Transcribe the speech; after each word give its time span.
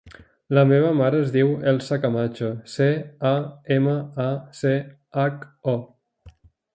La 0.57 0.61
meva 0.69 0.93
mare 0.99 1.17
es 1.25 1.27
diu 1.33 1.51
Elsa 1.71 1.99
Camacho: 2.05 2.49
ce, 2.75 2.87
a, 3.33 3.33
ema, 3.75 3.93
a, 4.23 4.25
ce, 4.61 4.73
hac, 5.25 5.45
o. 5.75 5.75